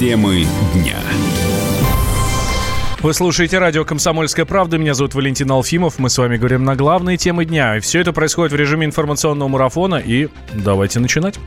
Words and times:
Темы 0.00 0.46
дня. 0.72 0.96
Вы 3.02 3.14
слушаете 3.14 3.56
радио 3.56 3.82
«Комсомольская 3.86 4.44
правда». 4.44 4.76
Меня 4.76 4.92
зовут 4.92 5.14
Валентин 5.14 5.50
Алфимов. 5.50 5.98
Мы 5.98 6.10
с 6.10 6.18
вами 6.18 6.36
говорим 6.36 6.64
на 6.64 6.76
главные 6.76 7.16
темы 7.16 7.46
дня. 7.46 7.78
И 7.78 7.80
все 7.80 8.00
это 8.00 8.12
происходит 8.12 8.52
в 8.52 8.56
режиме 8.56 8.84
информационного 8.84 9.48
марафона. 9.48 9.94
И 9.96 10.28
давайте 10.52 11.00
начинать. 11.00 11.40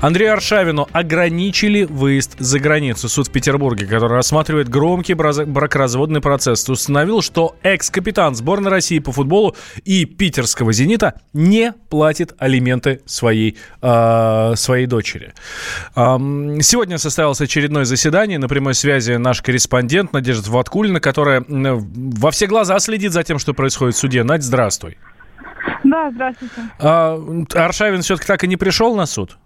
Андрею 0.00 0.32
Аршавину 0.32 0.88
ограничили 0.90 1.84
выезд 1.84 2.34
за 2.40 2.58
границу. 2.58 3.08
Суд 3.08 3.28
в 3.28 3.30
Петербурге, 3.30 3.86
который 3.86 4.14
рассматривает 4.14 4.68
громкий 4.68 5.14
бракоразводный 5.14 6.20
процесс, 6.20 6.68
установил, 6.68 7.22
что 7.22 7.54
экс-капитан 7.62 8.34
сборной 8.34 8.72
России 8.72 8.98
по 8.98 9.12
футболу 9.12 9.54
и 9.84 10.04
питерского 10.06 10.72
«Зенита» 10.72 11.20
не 11.32 11.72
платит 11.88 12.34
алименты 12.38 13.00
своей, 13.06 13.56
э, 13.80 14.54
своей 14.56 14.86
дочери. 14.86 15.34
Сегодня 15.94 16.98
состоялось 16.98 17.40
очередное 17.40 17.84
заседание. 17.84 18.40
На 18.40 18.48
прямой 18.48 18.74
связи 18.74 19.12
наш 19.12 19.40
корреспондент 19.40 20.12
Надежда 20.12 20.50
Ваткова 20.50 20.79
Никулина, 20.80 21.00
которая 21.00 21.44
во 21.46 22.30
все 22.30 22.46
глаза 22.46 22.78
следит 22.78 23.12
за 23.12 23.22
тем, 23.22 23.38
что 23.38 23.52
происходит 23.52 23.94
в 23.94 23.98
суде. 23.98 24.24
Надь, 24.24 24.42
здравствуй. 24.42 24.96
Да, 25.84 26.10
здравствуйте. 26.10 26.54
А, 26.78 27.18
Аршавин 27.54 28.00
все-таки 28.00 28.26
так 28.26 28.44
и 28.44 28.48
не 28.48 28.56
пришел 28.56 28.96
на 28.96 29.06
суд? 29.06 29.36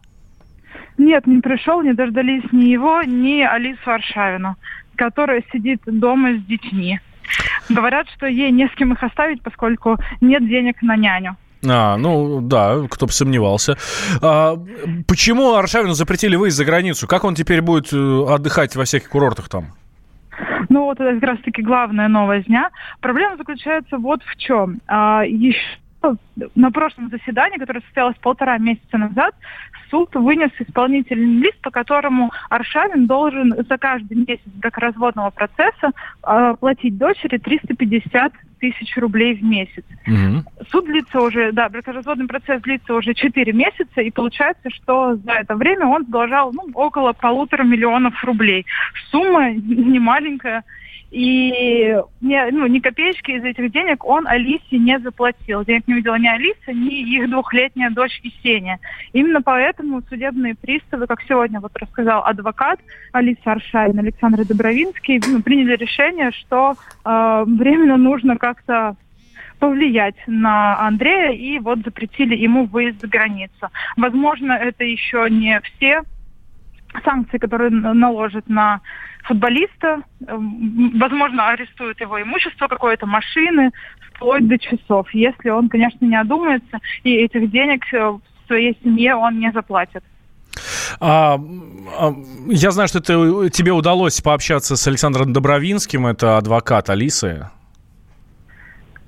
Нет, 0.97 1.27
не 1.27 1.41
пришел, 1.41 1.83
не 1.83 1.93
дождались 1.93 2.45
ни 2.52 2.66
его, 2.66 3.02
ни 3.02 3.43
Алису 3.43 3.91
Аршавину, 3.91 4.57
которая 4.95 5.43
сидит 5.52 5.80
дома 5.87 6.34
с 6.34 6.45
детьми. 6.45 7.01
Говорят, 7.69 8.07
что 8.16 8.27
ей 8.27 8.52
не 8.52 8.69
с 8.69 8.74
кем 8.77 8.93
их 8.93 9.02
оставить, 9.02 9.43
поскольку 9.43 9.96
нет 10.21 10.46
денег 10.46 10.82
на 10.82 10.96
няню. 10.96 11.37
А, 11.66 11.96
ну 11.96 12.41
да, 12.43 12.87
кто 12.88 13.07
бы 13.07 13.12
сомневался. 13.12 13.77
А, 14.23 14.57
почему 15.09 15.55
Аршавину 15.55 15.95
запретили 15.95 16.37
выезд 16.37 16.57
за 16.57 16.65
границу? 16.65 17.09
Как 17.09 17.24
он 17.24 17.35
теперь 17.35 17.60
будет 17.60 17.93
э, 17.93 18.24
отдыхать 18.29 18.76
во 18.76 18.85
всяких 18.85 19.09
курортах 19.09 19.48
там? 19.48 19.73
Ну 20.74 20.86
вот 20.86 20.98
это 20.98 21.14
как 21.14 21.22
раз-таки 21.22 21.62
главная 21.62 22.08
новость 22.08 22.48
дня. 22.48 22.68
Проблема 23.00 23.36
заключается 23.36 23.96
вот 23.96 24.24
в 24.24 24.36
чем. 24.38 24.80
А, 24.88 25.22
еще 25.24 25.78
на 26.55 26.71
прошлом 26.71 27.10
заседании, 27.10 27.59
которое 27.59 27.80
состоялось 27.80 28.16
полтора 28.21 28.59
месяца 28.59 28.99
назад, 28.99 29.35
суд 29.91 30.15
вынес 30.15 30.51
исполнительный 30.59 31.43
лист, 31.43 31.60
по 31.63 31.71
которому 31.71 32.33
Аршавин 32.51 33.07
должен 33.07 33.55
за 33.69 33.79
каждый 33.79 34.16
месяц 34.16 34.43
бракоразводного 34.57 35.30
процесса 35.30 35.93
э, 36.27 36.55
платить 36.59 36.99
дочери 36.99 37.38
350 37.38 38.32
тысяч 38.59 38.97
рублей 38.97 39.35
в 39.35 39.43
месяц. 39.45 39.85
Угу. 40.07 40.66
Суд 40.71 40.87
длится 40.87 41.21
уже, 41.21 41.52
да, 41.52 41.69
бракоразводный 41.69 42.27
процесс 42.27 42.63
длится 42.63 42.95
уже 42.95 43.15
4 43.15 43.52
месяца, 43.52 44.01
и 44.01 44.10
получается, 44.10 44.71
что 44.71 45.16
за 45.16 45.32
это 45.32 45.55
время 45.55 45.87
он 45.87 46.05
задолжал 46.07 46.52
ну, 46.52 46.71
около 46.75 47.13
полутора 47.13 47.63
миллионов 47.63 48.23
рублей. 48.25 48.66
Сумма 49.10 49.52
не 49.52 49.99
маленькая. 49.99 50.65
И 51.15 51.96
не, 52.23 52.51
ну, 52.51 52.66
ни 52.66 52.80
копеечки 52.80 53.30
из 53.30 53.45
этих 53.45 53.70
денег 53.70 54.04
он 54.04 54.26
Алисе 54.26 54.79
не 54.79 54.98
заплатил. 54.98 55.65
Денег 55.65 55.87
не 55.87 55.95
увидела 55.95 56.18
ни 56.18 56.26
Алиса, 56.26 56.73
ни 56.73 56.93
их 56.93 57.30
двухлетняя 57.30 57.90
дочь 57.90 58.18
Есения. 58.24 58.80
Именно 59.12 59.40
поэтому 59.40 60.02
судебные 60.09 60.57
приставы, 60.57 61.07
как 61.07 61.23
сегодня 61.23 61.60
вот 61.60 61.70
рассказал 61.76 62.24
адвокат 62.24 62.80
Алиса 63.12 63.52
Аршавин, 63.52 63.96
Александр 63.96 64.44
Добровинский, 64.44 65.22
ну, 65.28 65.41
приняли 65.41 65.76
решение, 65.76 66.32
что 66.32 66.75
э, 67.04 67.44
временно 67.47 67.97
нужно 67.97 68.37
как-то 68.37 68.97
повлиять 69.60 70.16
на 70.26 70.81
Андрея 70.81 71.31
и 71.31 71.60
вот 71.60 71.78
запретили 71.84 72.34
ему 72.34 72.65
выезд 72.65 73.00
за 73.00 73.06
границу. 73.06 73.69
Возможно, 73.97 74.53
это 74.53 74.82
еще 74.82 75.28
не 75.31 75.60
все 75.60 76.03
санкции, 77.03 77.38
которые 77.38 77.70
наложат 77.70 78.48
на 78.48 78.81
футболиста, 79.25 80.02
эм, 80.26 80.98
возможно, 80.98 81.48
арестуют 81.48 82.00
его 82.00 82.20
имущество 82.20 82.69
какое-то, 82.69 83.06
машины, 83.06 83.70
вплоть 84.14 84.46
до 84.46 84.58
часов, 84.58 85.08
если 85.12 85.48
он, 85.50 85.69
конечно, 85.69 86.04
не 86.04 86.16
одумается, 86.16 86.78
и 87.02 87.14
этих 87.14 87.50
денег 87.50 87.82
э, 87.92 88.10
в 88.10 88.20
своей 88.46 88.78
семье 88.82 89.14
он 89.14 89.38
не 89.38 89.50
заплатит. 89.52 90.04
А, 91.00 91.38
а, 91.98 92.14
я 92.48 92.70
знаю, 92.70 92.88
что 92.88 93.00
ты, 93.00 93.50
тебе 93.50 93.72
удалось 93.72 94.20
пообщаться 94.20 94.76
с 94.76 94.86
Александром 94.86 95.32
Добровинским, 95.32 96.06
это 96.06 96.36
адвокат 96.36 96.90
Алисы. 96.90 97.50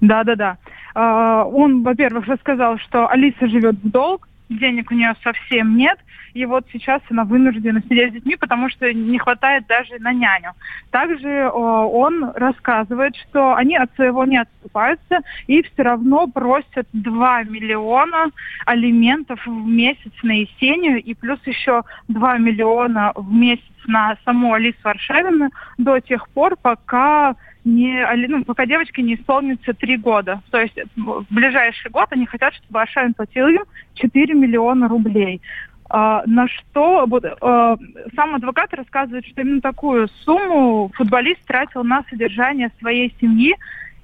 Да, 0.00 0.24
да, 0.24 0.34
да. 0.34 0.58
А, 0.94 1.44
он, 1.44 1.82
во-первых, 1.82 2.26
рассказал, 2.26 2.78
что 2.78 3.08
Алиса 3.08 3.48
живет 3.48 3.76
в 3.76 3.90
долг, 3.90 4.28
денег 4.48 4.90
у 4.90 4.94
нее 4.94 5.14
совсем 5.22 5.76
нет, 5.76 5.98
и 6.36 6.44
вот 6.44 6.66
сейчас 6.70 7.00
она 7.10 7.24
вынуждена 7.24 7.80
сидеть 7.80 8.10
с 8.10 8.14
детьми, 8.14 8.36
потому 8.36 8.68
что 8.68 8.92
не 8.92 9.18
хватает 9.18 9.66
даже 9.66 9.98
на 10.00 10.12
няню. 10.12 10.52
Также 10.90 11.50
он 11.50 12.32
рассказывает, 12.34 13.16
что 13.16 13.54
они 13.54 13.76
от 13.76 13.94
своего 13.94 14.24
не 14.24 14.36
отступаются 14.36 15.20
и 15.46 15.62
все 15.62 15.82
равно 15.82 16.26
просят 16.26 16.86
2 16.92 17.44
миллиона 17.44 18.30
алиментов 18.66 19.44
в 19.46 19.66
месяц 19.66 20.12
на 20.22 20.32
Есению 20.32 21.02
и 21.02 21.14
плюс 21.14 21.40
еще 21.46 21.82
2 22.08 22.38
миллиона 22.38 23.12
в 23.14 23.32
месяц 23.32 23.64
на 23.86 24.16
саму 24.24 24.52
Алису 24.52 24.78
Аршавину 24.82 25.50
до 25.78 26.00
тех 26.00 26.28
пор, 26.30 26.56
пока 26.60 27.36
не, 27.64 28.06
ну, 28.28 28.44
пока 28.44 28.64
девочке 28.66 29.02
не 29.02 29.16
исполнится 29.16 29.74
три 29.74 29.96
года. 29.96 30.40
То 30.50 30.60
есть 30.60 30.78
в 30.94 31.24
ближайший 31.30 31.90
год 31.90 32.06
они 32.10 32.26
хотят, 32.26 32.54
чтобы 32.54 32.82
Ашайн 32.82 33.14
платил 33.14 33.48
им 33.48 33.64
4 33.94 34.34
миллиона 34.34 34.86
рублей. 34.86 35.40
А, 35.88 36.22
на 36.26 36.48
что 36.48 37.06
вот, 37.06 37.24
а, 37.24 37.76
сам 38.14 38.34
адвокат 38.34 38.74
рассказывает, 38.74 39.24
что 39.26 39.40
именно 39.40 39.60
такую 39.60 40.08
сумму 40.24 40.90
футболист 40.94 41.40
тратил 41.46 41.84
на 41.84 42.04
содержание 42.10 42.70
своей 42.78 43.14
семьи, 43.20 43.54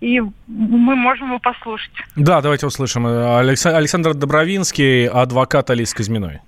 и 0.00 0.20
мы 0.20 0.96
можем 0.96 1.28
его 1.28 1.38
послушать. 1.38 1.92
Да, 2.16 2.40
давайте 2.40 2.66
услышим. 2.66 3.06
Александр 3.06 4.14
Добровинский, 4.14 5.06
адвокат 5.06 5.70
Алис 5.70 5.94
Казьминой. 5.94 6.40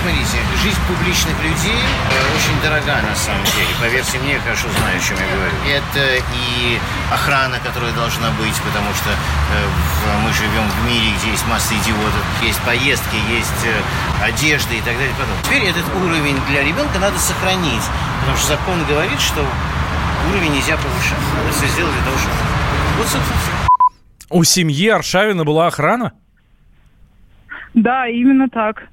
Смотрите, 0.00 0.38
жизнь 0.62 0.80
публичных 0.88 1.36
людей 1.42 1.80
э, 1.80 2.36
очень 2.36 2.60
дорога 2.62 3.00
на 3.02 3.14
самом 3.14 3.44
деле. 3.44 3.68
Поверьте 3.80 4.18
мне, 4.18 4.34
я 4.34 4.40
хорошо 4.40 4.68
знаю, 4.78 4.98
о 4.98 5.00
чем 5.00 5.16
я 5.16 5.26
говорю. 5.34 5.56
Это 5.64 6.22
и 6.34 6.78
охрана, 7.12 7.58
которая 7.60 7.92
должна 7.92 8.30
быть, 8.32 8.54
потому 8.62 8.92
что 8.94 9.10
э, 9.10 10.18
мы 10.22 10.32
живем 10.32 10.68
в 10.68 10.86
мире, 10.86 11.12
где 11.16 11.30
есть 11.30 11.46
масса 11.48 11.74
идиотов, 11.74 12.24
есть 12.42 12.60
поездки, 12.62 13.16
есть 13.30 13.64
э, 13.64 14.24
одежда 14.24 14.74
и 14.74 14.80
так 14.80 14.94
далее. 14.94 15.14
Потом. 15.18 15.34
Теперь 15.44 15.64
этот 15.64 15.84
уровень 15.96 16.38
для 16.48 16.62
ребенка 16.64 16.98
надо 16.98 17.18
сохранить, 17.18 17.84
потому 18.20 18.36
что 18.36 18.48
закон 18.48 18.84
говорит, 18.84 19.20
что 19.20 19.46
уровень 20.30 20.52
нельзя 20.52 20.76
повышать. 20.76 21.24
Надо 21.36 21.52
все 21.52 21.66
сделать 21.68 21.94
для 21.94 22.04
того, 22.04 22.16
чтобы... 22.18 22.36
Вот, 22.98 23.06
собственно, 23.08 23.38
все. 23.40 23.64
У 24.30 24.44
семьи 24.44 24.88
Аршавина 24.88 25.44
была 25.44 25.66
охрана? 25.68 26.12
Да, 27.74 28.06
именно 28.08 28.48
так. 28.48 28.88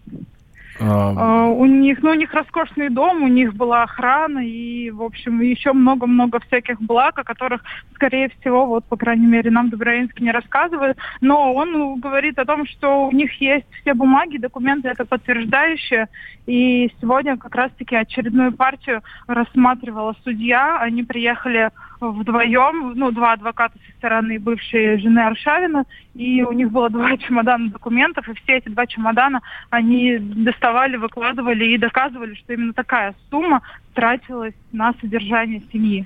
А... 0.82 1.14
А, 1.18 1.48
у 1.48 1.66
них, 1.66 2.02
ну, 2.02 2.12
у 2.12 2.16
них 2.16 2.34
роскошный 2.34 2.90
дом, 2.90 3.24
у 3.24 3.28
них 3.28 3.54
была 3.54 3.84
охрана 3.84 4.40
и, 4.40 4.90
в 4.90 5.02
общем, 5.04 5.40
еще 5.42 5.74
много-много 5.74 6.40
всяких 6.40 6.82
благ, 6.82 7.18
о 7.20 7.24
которых, 7.24 7.62
скорее 7.96 8.30
всего, 8.30 8.66
вот, 8.66 8.86
по 8.86 8.98
крайней 8.98 9.28
мере, 9.28 9.52
нам 9.52 9.70
Доброинский 9.70 10.24
не 10.24 10.32
рассказывает. 10.32 10.98
Но 11.22 11.54
он 11.54 12.00
говорит 12.00 12.40
о 12.40 12.46
том, 12.46 12.66
что 12.66 13.08
у 13.08 13.12
них 13.12 13.34
есть 13.42 13.68
все 13.82 13.94
бумаги, 13.94 14.38
документы 14.38 14.90
это 14.90 15.06
подтверждающие. 15.06 16.08
И 16.48 16.92
сегодня 17.00 17.38
как 17.38 17.56
раз-таки 17.56 17.96
очередную 17.96 18.52
партию 18.52 19.02
рассматривала 19.28 20.16
судья. 20.24 20.80
Они 20.80 21.04
приехали 21.04 21.70
вдвоем, 22.00 22.94
ну, 22.96 23.12
два 23.12 23.34
адвоката 23.34 23.78
со 23.78 23.98
стороны 23.98 24.40
бывшей 24.40 24.98
жены 25.00 25.20
Аршавина, 25.20 25.86
и 26.14 26.44
у 26.44 26.52
них 26.52 26.72
было 26.72 26.90
два 26.90 27.18
чемодана 27.18 27.70
документов, 27.70 28.28
и 28.28 28.34
все 28.34 28.58
эти 28.58 28.70
два 28.70 28.86
чемодана 28.88 29.42
они 29.70 30.18
доставали, 30.18 30.98
выкладывали 30.98 31.66
и 31.66 31.78
доказывали, 31.78 32.36
что 32.36 32.54
именно 32.54 32.74
такая 32.74 33.16
сумма 33.30 33.62
тратилась 33.94 34.56
на 34.72 34.94
содержание 35.02 35.62
семьи. 35.72 36.06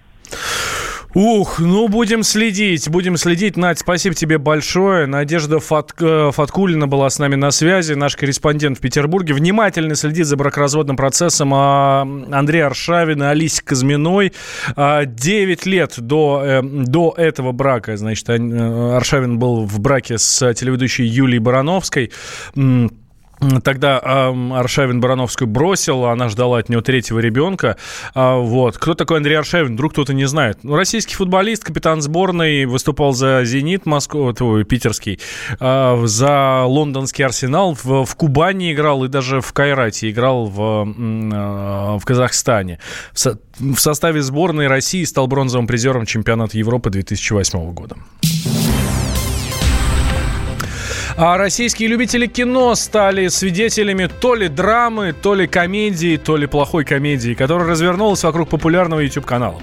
Ух, 1.15 1.59
ну 1.59 1.87
будем 1.87 2.23
следить, 2.23 2.89
будем 2.89 3.15
следить. 3.15 3.55
Надь, 3.55 3.79
спасибо 3.79 4.13
тебе 4.13 4.37
большое. 4.37 5.05
Надежда 5.05 5.61
Фат, 5.61 5.93
э, 6.01 6.31
Фаткулина 6.33 6.87
была 6.87 7.09
с 7.09 7.19
нами 7.19 7.35
на 7.35 7.51
связи, 7.51 7.93
наш 7.93 8.17
корреспондент 8.17 8.79
в 8.79 8.81
Петербурге. 8.81 9.33
Внимательно 9.33 9.95
следит 9.95 10.27
за 10.27 10.35
бракоразводным 10.35 10.97
процессом 10.97 11.53
а, 11.53 12.01
Андрей 12.01 12.65
Аршавин 12.65 13.23
и 13.23 13.25
Алисе 13.27 13.61
Казминой. 13.63 14.33
А, 14.75 15.05
девять 15.05 15.65
лет 15.65 15.93
до, 15.97 16.41
э, 16.43 16.61
до 16.61 17.13
этого 17.15 17.53
брака, 17.53 17.95
значит, 17.95 18.27
э, 18.27 18.35
Аршавин 18.97 19.39
был 19.39 19.63
в 19.63 19.79
браке 19.79 20.17
с 20.17 20.53
телеведущей 20.53 21.05
Юлией 21.05 21.39
Барановской. 21.39 22.11
Тогда 23.63 23.99
э, 24.03 24.53
Аршавин 24.53 25.01
Барановскую 25.01 25.47
бросил, 25.47 26.05
она 26.05 26.29
ждала 26.29 26.59
от 26.59 26.69
него 26.69 26.81
третьего 26.81 27.19
ребенка. 27.19 27.77
Э, 28.13 28.35
вот. 28.39 28.77
Кто 28.77 28.93
такой 28.93 29.17
Андрей 29.17 29.35
Аршавин? 29.35 29.73
Вдруг 29.73 29.93
кто-то 29.93 30.13
не 30.13 30.25
знает. 30.25 30.59
Ну, 30.63 30.75
российский 30.75 31.15
футболист, 31.15 31.63
капитан 31.63 32.01
сборной, 32.01 32.65
выступал 32.65 33.13
за 33.13 33.43
«Зенит» 33.43 33.85
Москву, 33.85 34.31
твой, 34.33 34.63
питерский, 34.63 35.19
э, 35.59 36.01
за 36.05 36.63
лондонский 36.63 37.25
«Арсенал», 37.25 37.75
в, 37.75 38.05
в 38.05 38.15
Кубани 38.15 38.73
играл 38.73 39.03
и 39.03 39.07
даже 39.07 39.41
в 39.41 39.53
Кайрате 39.53 40.09
играл 40.09 40.45
в, 40.45 40.87
э, 40.87 41.97
в 41.97 42.05
Казахстане. 42.05 42.79
В, 43.11 43.19
со, 43.19 43.39
в 43.59 43.77
составе 43.77 44.21
сборной 44.21 44.67
России 44.67 45.03
стал 45.03 45.27
бронзовым 45.27 45.67
призером 45.67 46.05
чемпионата 46.05 46.57
Европы 46.57 46.89
2008 46.89 47.73
года. 47.73 47.95
А 51.17 51.37
российские 51.37 51.87
любители 51.87 52.27
кино 52.27 52.75
стали 52.75 53.29
свидетелями 53.29 54.09
то 54.19 54.35
ли 54.35 54.49
драмы, 54.49 55.13
то 55.13 55.33
ли 55.33 55.47
комедии, 55.47 56.17
то 56.17 56.35
ли 56.35 56.45
плохой 56.45 56.83
комедии, 56.83 57.33
которая 57.33 57.69
развернулась 57.69 58.21
вокруг 58.23 58.49
популярного 58.49 58.99
YouTube-канала. 58.99 59.61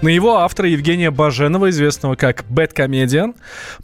На 0.00 0.08
его 0.08 0.38
автора 0.38 0.70
Евгения 0.70 1.10
Баженова, 1.10 1.68
известного 1.68 2.14
как 2.14 2.46
Comedian, 2.46 3.34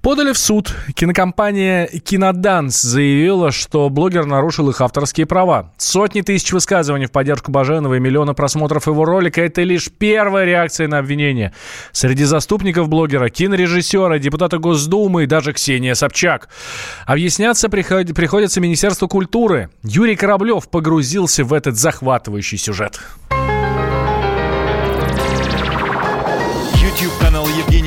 подали 0.01 0.33
в 0.33 0.39
суд. 0.39 0.75
Кинокомпания 0.95 1.87
Киноданс 1.87 2.81
заявила, 2.81 3.53
что 3.53 3.91
блогер 3.91 4.25
нарушил 4.25 4.71
их 4.71 4.81
авторские 4.81 5.27
права. 5.27 5.71
Сотни 5.77 6.23
тысяч 6.23 6.51
высказываний 6.51 7.07
в 7.07 7.13
поддержку 7.13 7.53
Баженова 7.53 7.93
и 7.93 8.01
миллионы 8.01 8.33
просмотров 8.33 8.87
его 8.87 9.05
ролика– 9.05 9.41
это 9.43 9.63
лишь 9.65 9.91
первая 9.91 10.47
реакция 10.47 10.89
на 10.89 10.97
обвинение. 10.97 11.53
Среди 11.93 12.25
заступников 12.25 12.89
блогера– 12.89 13.29
кинорежиссера, 13.29 14.19
депутата 14.19 14.57
Госдумы 14.57 15.25
и 15.25 15.27
даже 15.27 15.53
Ксения 15.53 15.95
Собчак. 15.95 16.49
Объясняться 17.07 17.69
приход... 17.69 18.15
приходится 18.15 18.61
Министерству 18.61 19.09
культуры. 19.09 19.71
Юрий 19.83 20.17
Кораблев 20.17 20.69
погрузился 20.69 21.45
в 21.45 21.53
этот 21.53 21.77
захватывающий 21.77 22.59
сюжет. 22.59 23.01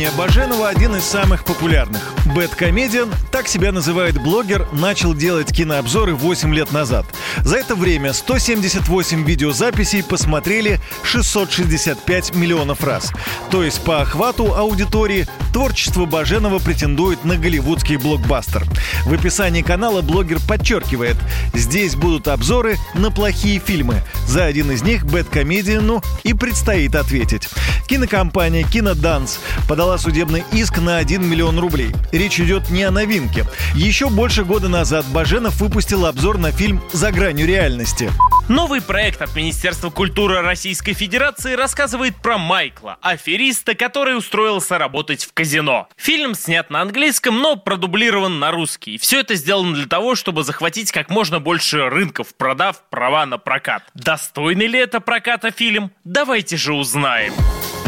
Евгения 0.05 0.17
Баженова 0.17 0.69
один 0.69 0.95
из 0.95 1.03
самых 1.03 1.45
популярных. 1.45 2.01
Бэткомедиан, 2.35 3.11
так 3.31 3.47
себя 3.47 3.71
называет 3.71 4.21
блогер, 4.21 4.67
начал 4.71 5.15
делать 5.15 5.51
кинообзоры 5.51 6.13
8 6.13 6.53
лет 6.53 6.71
назад. 6.71 7.05
За 7.43 7.57
это 7.57 7.75
время 7.75 8.13
178 8.13 9.23
видеозаписей 9.23 10.03
посмотрели 10.03 10.79
665 11.03 12.35
миллионов 12.35 12.83
раз. 12.83 13.11
То 13.49 13.63
есть 13.63 13.81
по 13.83 14.01
охвату 14.01 14.55
аудитории 14.55 15.27
творчество 15.53 16.05
Баженова 16.05 16.59
претендует 16.59 17.23
на 17.25 17.37
голливудский 17.37 17.97
блокбастер. 17.97 18.63
В 19.05 19.13
описании 19.13 19.61
канала 19.61 20.01
блогер 20.01 20.39
подчеркивает, 20.47 21.17
здесь 21.53 21.95
будут 21.95 22.27
обзоры 22.27 22.77
на 22.93 23.11
плохие 23.11 23.59
фильмы. 23.59 24.03
За 24.27 24.45
один 24.45 24.71
из 24.71 24.83
них 24.83 25.05
Бэткомедиану 25.05 26.03
и 26.23 26.33
предстоит 26.33 26.95
ответить. 26.95 27.49
Кинокомпания 27.87 28.63
«Киноданс» 28.63 29.39
подала 29.67 29.94
судебный 29.97 30.43
иск 30.51 30.79
на 30.79 30.97
1 30.97 31.27
миллион 31.27 31.59
рублей. 31.59 31.91
Речь 32.11 32.39
идет 32.39 32.69
не 32.69 32.83
о 32.83 32.91
новинке. 32.91 33.45
Еще 33.73 34.09
больше 34.09 34.43
года 34.43 34.69
назад 34.69 35.05
Баженов 35.07 35.59
выпустил 35.61 36.05
обзор 36.05 36.37
на 36.37 36.51
фильм 36.51 36.81
«За 36.91 37.11
гранью 37.11 37.47
реальности». 37.47 38.11
Новый 38.47 38.79
проект 38.79 39.23
от 39.23 39.35
Министерства 39.35 39.89
культуры 39.89 40.41
Российской 40.41 40.93
Федерации 40.93 41.53
рассказывает 41.53 42.15
про 42.15 42.37
Майкла, 42.37 42.97
афериста, 43.01 43.73
который 43.73 44.15
устроился 44.15 44.77
работать 44.77 45.25
в 45.25 45.33
казино. 45.33 45.87
Фильм 45.97 46.35
снят 46.35 46.69
на 46.69 46.81
английском, 46.81 47.39
но 47.39 47.55
продублирован 47.55 48.37
на 48.37 48.51
русский. 48.51 48.99
Все 48.99 49.21
это 49.21 49.33
сделано 49.33 49.73
для 49.73 49.87
того, 49.87 50.13
чтобы 50.13 50.43
захватить 50.43 50.91
как 50.91 51.09
можно 51.09 51.39
больше 51.39 51.89
рынков, 51.89 52.35
продав 52.37 52.83
права 52.91 53.25
на 53.25 53.39
прокат. 53.39 53.83
Достойный 53.95 54.67
ли 54.67 54.77
это 54.77 54.99
проката 54.99 55.49
фильм? 55.49 55.91
Давайте 56.03 56.55
же 56.55 56.73
узнаем. 56.73 57.33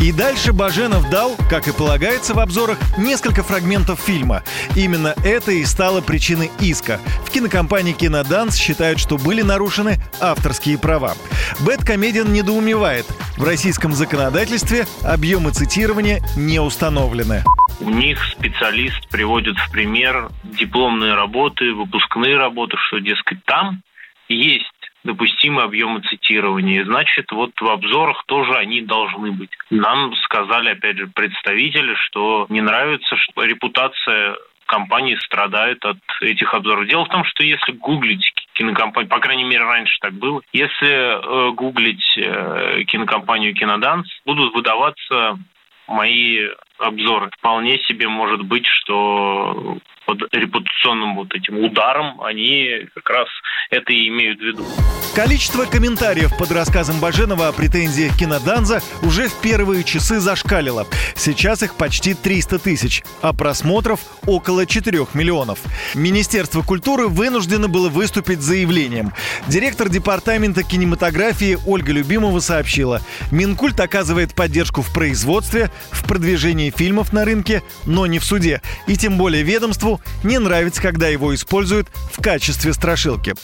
И 0.01 0.11
дальше 0.11 0.53
Баженов 0.53 1.09
дал, 1.09 1.35
как 1.49 1.67
и 1.67 1.73
полагается 1.73 2.35
в 2.35 2.39
обзорах, 2.39 2.77
несколько 2.97 3.41
фрагментов 3.41 3.99
фильма. 3.99 4.43
Именно 4.75 5.15
это 5.25 5.51
и 5.51 5.65
стало 5.65 6.01
причиной 6.01 6.51
иска. 6.59 6.99
В 7.25 7.31
кинокомпании 7.31 7.93
«Киноданс» 7.93 8.55
считают, 8.55 8.99
что 8.99 9.17
были 9.17 9.41
нарушены 9.41 9.97
авторские 10.21 10.77
права. 10.77 11.15
Бэткомедиан 11.61 12.31
недоумевает. 12.31 13.05
В 13.37 13.43
российском 13.43 13.93
законодательстве 13.93 14.85
объемы 15.03 15.51
цитирования 15.51 16.21
не 16.35 16.59
установлены. 16.59 17.43
У 17.79 17.89
них 17.89 18.23
специалист 18.25 19.07
приводит 19.09 19.57
в 19.57 19.71
пример 19.71 20.29
дипломные 20.43 21.15
работы, 21.15 21.73
выпускные 21.73 22.37
работы, 22.37 22.75
что, 22.87 22.99
дескать, 22.99 23.43
там 23.45 23.81
есть 24.29 24.65
допустимые 25.07 25.65
объемы 25.65 26.01
цитирования. 26.01 26.85
Значит, 26.85 27.31
вот 27.31 27.51
в 27.59 27.67
обзорах 27.67 28.23
тоже 28.27 28.53
они 28.55 28.81
должны 28.81 29.31
быть. 29.31 29.49
Нам 29.71 30.13
сказали, 30.17 30.69
опять 30.69 30.97
же, 30.97 31.07
представители, 31.07 31.95
что 31.95 32.45
не 32.49 32.61
нравится, 32.61 33.15
что 33.15 33.43
репутация 33.43 34.35
компании 34.67 35.15
страдает 35.15 35.83
от 35.85 35.97
этих 36.21 36.53
обзоров. 36.53 36.87
Дело 36.87 37.05
в 37.05 37.09
том, 37.09 37.23
что 37.23 37.43
если 37.43 37.71
гуглить 37.71 38.33
кинокомпанию, 38.53 39.09
по 39.09 39.19
крайней 39.19 39.45
мере, 39.45 39.63
раньше 39.63 39.97
так 40.01 40.13
было, 40.13 40.41
если 40.51 40.89
э, 40.89 41.51
гуглить 41.53 42.17
э, 42.17 42.83
кинокомпанию 42.85 43.55
«Киноданс», 43.55 44.07
будут 44.25 44.53
выдаваться 44.53 45.39
мои 45.87 46.49
обзоры. 46.79 47.29
Вполне 47.37 47.79
себе 47.79 48.09
может 48.09 48.43
быть, 48.43 48.65
что 48.65 49.77
под 50.07 50.33
репутационным 50.33 51.15
вот 51.15 51.33
этим 51.35 51.63
ударом 51.63 52.21
они 52.21 52.87
как 52.95 53.09
раз 53.09 53.27
это 53.69 53.91
и 53.91 54.07
имеют 54.07 54.39
в 54.39 54.43
виду. 54.43 54.65
Количество 55.13 55.65
комментариев 55.65 56.35
под 56.37 56.51
рассказом 56.51 56.99
Баженова 56.99 57.49
о 57.49 57.51
претензиях 57.51 58.15
киноданза 58.17 58.81
уже 59.01 59.27
в 59.27 59.41
первые 59.41 59.83
часы 59.83 60.19
зашкалило. 60.19 60.87
Сейчас 61.15 61.61
их 61.63 61.75
почти 61.75 62.13
300 62.13 62.59
тысяч, 62.59 63.03
а 63.21 63.33
просмотров 63.33 63.99
около 64.25 64.65
4 64.65 65.07
миллионов. 65.13 65.59
Министерство 65.93 66.61
культуры 66.61 67.07
вынуждено 67.07 67.67
было 67.67 67.89
выступить 67.89 68.41
с 68.41 68.45
заявлением. 68.45 69.11
Директор 69.47 69.89
департамента 69.89 70.63
кинематографии 70.63 71.57
Ольга 71.65 71.91
Любимова 71.91 72.39
сообщила, 72.39 73.01
Минкульт 73.31 73.79
оказывает 73.79 74.35
поддержку 74.35 74.81
в 74.81 74.93
производстве, 74.93 75.69
в 75.91 76.07
продвижении 76.07 76.69
фильмов 76.69 77.11
на 77.11 77.25
рынке, 77.25 77.63
но 77.85 78.05
не 78.05 78.19
в 78.19 78.23
суде. 78.23 78.61
И 78.85 78.95
тем 78.95 79.17
более 79.17 79.43
ведомству 79.43 79.96
не 80.23 80.39
нравится, 80.39 80.81
когда 80.81 81.07
его 81.07 81.33
используют 81.33 81.87
в 82.11 82.21
качестве 82.21 82.73
страшилки. 82.73 83.35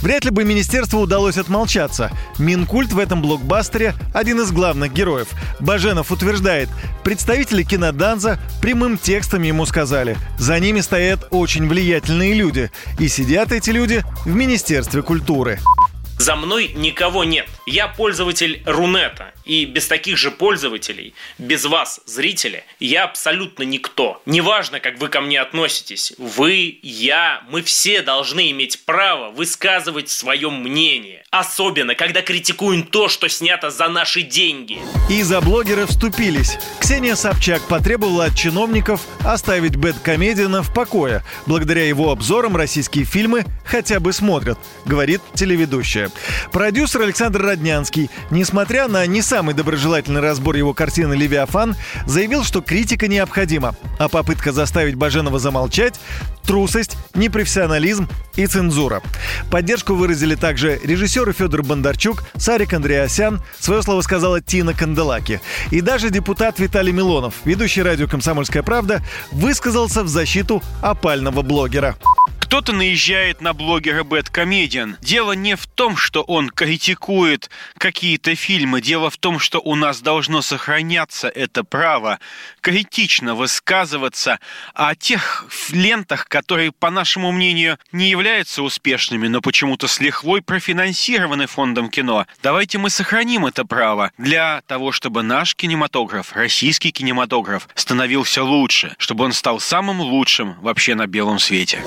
Вряд 0.00 0.24
ли 0.24 0.30
бы 0.30 0.44
министерству 0.44 1.00
удалось 1.00 1.36
отмолчаться. 1.36 2.10
Минкульт 2.38 2.92
в 2.92 2.98
этом 2.98 3.22
блокбастере 3.22 3.94
один 4.14 4.40
из 4.40 4.50
главных 4.52 4.92
героев. 4.92 5.28
Баженов 5.60 6.10
утверждает, 6.12 6.68
представители 7.04 7.62
киноданза 7.62 8.38
прямым 8.60 8.98
текстом 8.98 9.42
ему 9.42 9.66
сказали, 9.66 10.16
за 10.38 10.58
ними 10.58 10.80
стоят 10.80 11.28
очень 11.30 11.68
влиятельные 11.68 12.34
люди, 12.34 12.70
и 12.98 13.08
сидят 13.08 13.52
эти 13.52 13.70
люди 13.70 14.04
в 14.24 14.34
Министерстве 14.34 15.02
культуры. 15.02 15.58
За 16.18 16.36
мной 16.36 16.72
никого 16.74 17.24
нет. 17.24 17.48
Я 17.66 17.86
пользователь 17.86 18.60
Рунета. 18.66 19.32
И 19.44 19.64
без 19.64 19.86
таких 19.86 20.16
же 20.18 20.30
пользователей, 20.30 21.14
без 21.38 21.64
вас, 21.64 22.00
зрители, 22.06 22.64
я 22.80 23.04
абсолютно 23.04 23.62
никто. 23.64 24.22
Неважно, 24.26 24.80
как 24.80 24.98
вы 24.98 25.08
ко 25.08 25.20
мне 25.20 25.40
относитесь. 25.40 26.12
Вы, 26.18 26.78
я, 26.82 27.42
мы 27.50 27.62
все 27.62 28.02
должны 28.02 28.50
иметь 28.50 28.84
право 28.84 29.30
высказывать 29.30 30.08
свое 30.08 30.50
мнение. 30.50 31.24
Особенно, 31.30 31.94
когда 31.94 32.22
критикуем 32.22 32.84
то, 32.84 33.08
что 33.08 33.28
снято 33.28 33.70
за 33.70 33.88
наши 33.88 34.22
деньги. 34.22 34.80
И 35.08 35.22
за 35.22 35.40
блогеры 35.40 35.86
вступились. 35.86 36.58
Ксения 36.80 37.14
Собчак 37.14 37.62
потребовала 37.68 38.26
от 38.26 38.36
чиновников 38.36 39.02
оставить 39.24 39.76
Бэткомедиана 39.76 40.62
в 40.62 40.72
покое. 40.72 41.24
Благодаря 41.46 41.86
его 41.86 42.10
обзорам 42.10 42.56
российские 42.56 43.04
фильмы 43.04 43.44
хотя 43.64 43.98
бы 43.98 44.12
смотрят, 44.12 44.58
говорит 44.84 45.20
телеведущая. 45.34 46.10
Продюсер 46.52 47.02
Александр 47.02 47.42
Роднянский, 47.52 48.08
несмотря 48.30 48.88
на 48.88 49.04
не 49.04 49.20
самый 49.20 49.54
доброжелательный 49.54 50.22
разбор 50.22 50.56
его 50.56 50.72
картины 50.72 51.12
«Левиафан», 51.12 51.76
заявил, 52.06 52.44
что 52.44 52.62
критика 52.62 53.08
необходима, 53.08 53.74
а 53.98 54.08
попытка 54.08 54.52
заставить 54.52 54.94
Баженова 54.94 55.38
замолчать– 55.38 56.00
трусость, 56.46 56.96
непрофессионализм 57.14 58.08
и 58.36 58.46
цензура. 58.46 59.02
Поддержку 59.50 59.94
выразили 59.94 60.34
также 60.34 60.80
режиссеры 60.82 61.34
Федор 61.34 61.62
Бондарчук, 61.62 62.24
Сарик 62.36 62.72
Андреасян, 62.72 63.42
свое 63.60 63.82
слово 63.82 64.00
сказала 64.00 64.40
Тина 64.40 64.72
Канделаки. 64.72 65.42
И 65.70 65.82
даже 65.82 66.08
депутат 66.08 66.58
Виталий 66.58 66.92
Милонов, 66.92 67.34
ведущий 67.44 67.82
радио 67.82 68.08
«Комсомольская 68.08 68.62
правда», 68.62 69.02
высказался 69.30 70.02
в 70.02 70.08
защиту 70.08 70.62
опального 70.80 71.42
блогера 71.42 71.96
Кто-то 72.52 72.74
наезжает 72.74 73.40
на 73.40 73.54
блогера 73.54 74.04
Бэткомедиан. 74.04 74.98
Дело 75.00 75.32
не 75.32 75.56
в 75.56 75.66
том, 75.66 75.96
что 75.96 76.20
он 76.20 76.50
критикует 76.50 77.48
какие-то 77.78 78.34
фильмы. 78.34 78.82
Дело 78.82 79.08
в 79.08 79.16
том, 79.16 79.38
что 79.38 79.58
у 79.58 79.74
нас 79.74 80.02
должно 80.02 80.42
сохраняться 80.42 81.30
это 81.30 81.64
право 81.64 82.18
критично 82.60 83.34
высказываться 83.34 84.38
о 84.74 84.94
тех 84.94 85.46
лентах, 85.70 86.28
которые, 86.28 86.72
по 86.72 86.90
нашему 86.90 87.32
мнению, 87.32 87.78
не 87.90 88.10
являются 88.10 88.62
успешными, 88.62 89.28
но 89.28 89.40
почему-то 89.40 89.88
с 89.88 89.98
лихвой 89.98 90.42
профинансированы 90.42 91.46
фондом 91.46 91.88
кино. 91.88 92.26
Давайте 92.42 92.76
мы 92.76 92.90
сохраним 92.90 93.46
это 93.46 93.64
право 93.64 94.12
для 94.18 94.60
того, 94.66 94.92
чтобы 94.92 95.22
наш 95.22 95.56
кинематограф, 95.56 96.34
российский 96.34 96.92
кинематограф, 96.92 97.66
становился 97.74 98.44
лучше, 98.44 98.94
чтобы 98.98 99.24
он 99.24 99.32
стал 99.32 99.58
самым 99.58 100.02
лучшим 100.02 100.60
вообще 100.60 100.94
на 100.94 101.06
белом 101.06 101.38
свете. 101.38 101.82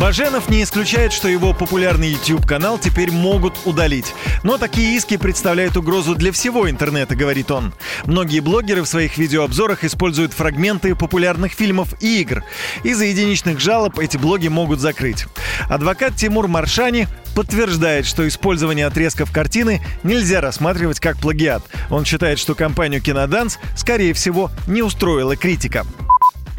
Баженов 0.00 0.48
не 0.48 0.62
исключает, 0.62 1.12
что 1.12 1.28
его 1.28 1.52
популярный 1.52 2.08
YouTube-канал 2.12 2.78
теперь 2.78 3.10
могут 3.10 3.52
удалить. 3.66 4.14
Но 4.42 4.56
такие 4.56 4.96
иски 4.96 5.18
представляют 5.18 5.76
угрозу 5.76 6.14
для 6.14 6.32
всего 6.32 6.70
интернета, 6.70 7.14
говорит 7.14 7.50
он. 7.50 7.74
Многие 8.06 8.40
блогеры 8.40 8.80
в 8.80 8.86
своих 8.86 9.18
видеообзорах 9.18 9.84
используют 9.84 10.32
фрагменты 10.32 10.94
популярных 10.94 11.52
фильмов 11.52 11.92
и 12.00 12.22
игр. 12.22 12.42
Из-за 12.82 13.04
единичных 13.04 13.60
жалоб 13.60 13.98
эти 13.98 14.16
блоги 14.16 14.48
могут 14.48 14.80
закрыть. 14.80 15.26
Адвокат 15.68 16.16
Тимур 16.16 16.48
Маршани 16.48 17.06
подтверждает, 17.34 18.06
что 18.06 18.26
использование 18.26 18.86
отрезков 18.86 19.30
картины 19.30 19.82
нельзя 20.02 20.40
рассматривать 20.40 20.98
как 20.98 21.18
плагиат. 21.18 21.62
Он 21.90 22.06
считает, 22.06 22.38
что 22.38 22.54
компанию 22.54 23.02
«Киноданс», 23.02 23.58
скорее 23.76 24.14
всего, 24.14 24.50
не 24.66 24.80
устроила 24.80 25.36
критика 25.36 25.84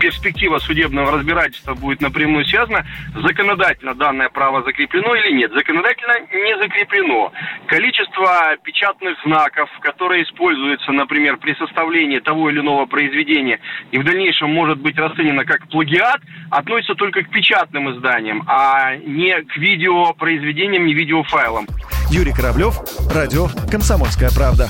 перспектива 0.02 0.58
судебного 0.58 1.12
разбирательства 1.12 1.76
будет 1.76 2.02
напрямую 2.02 2.44
связана, 2.46 2.86
законодательно 3.16 3.94
данное 3.94 4.30
право 4.30 4.64
закреплено 4.64 5.16
или 5.16 5.32
нет. 5.34 5.52
Законодательно 5.54 6.14
не 6.34 6.58
закреплено. 6.58 7.32
Количество 7.68 8.58
печатных 8.64 9.16
знаков, 9.24 9.70
которые 9.82 10.24
используются, 10.24 10.92
например, 10.92 11.38
при 11.38 11.54
составлении 11.54 12.20
того 12.20 12.50
или 12.50 12.60
иного 12.60 12.88
произведения 12.88 13.60
и 13.92 14.00
в 14.00 14.04
дальнейшем 14.04 14.50
может 14.52 14.80
быть 14.80 14.98
расценено 14.98 15.46
как 15.46 15.68
плагиат, 15.70 16.22
относится 16.50 16.96
только 16.96 17.22
к 17.22 17.30
печатным 17.30 17.96
изданиям, 17.96 18.44
а 18.48 18.96
не 18.96 19.40
к 19.44 19.56
видеопроизведениям, 19.58 20.86
не 20.86 20.96
видеофайлам. 20.96 21.68
Юрий 22.10 22.34
Кораблев, 22.34 22.76
радио 23.14 23.48
«Комсомольская 23.70 24.32
правда». 24.36 24.70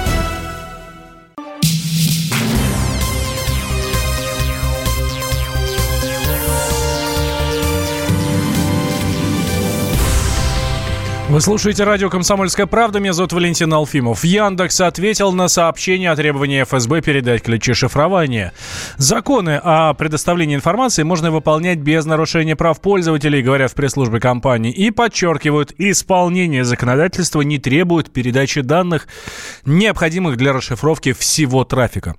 Вы 11.31 11.39
слушаете 11.39 11.85
радио 11.85 12.09
«Комсомольская 12.09 12.65
правда». 12.65 12.99
Меня 12.99 13.13
зовут 13.13 13.31
Валентин 13.31 13.73
Алфимов. 13.73 14.25
Яндекс 14.25 14.81
ответил 14.81 15.31
на 15.31 15.47
сообщение 15.47 16.11
о 16.11 16.15
требовании 16.17 16.61
ФСБ 16.63 17.01
передать 17.01 17.41
ключи 17.41 17.71
шифрования. 17.71 18.51
Законы 18.97 19.57
о 19.63 19.93
предоставлении 19.93 20.55
информации 20.55 21.03
можно 21.03 21.31
выполнять 21.31 21.79
без 21.79 22.03
нарушения 22.03 22.57
прав 22.57 22.81
пользователей, 22.81 23.41
говорят 23.41 23.71
в 23.71 23.75
пресс-службе 23.75 24.19
компании, 24.19 24.73
и 24.73 24.91
подчеркивают, 24.91 25.73
исполнение 25.77 26.65
законодательства 26.65 27.39
не 27.39 27.59
требует 27.59 28.11
передачи 28.11 28.59
данных, 28.59 29.07
необходимых 29.65 30.35
для 30.35 30.51
расшифровки 30.51 31.13
всего 31.13 31.63
трафика. 31.63 32.17